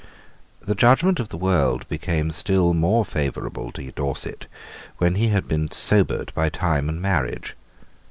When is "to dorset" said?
3.73-4.47